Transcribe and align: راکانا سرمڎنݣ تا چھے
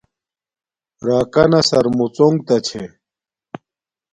راکانا 1.07 1.59
سرمڎنݣ 1.69 2.35
تا 2.47 2.55
چھے 2.67 2.83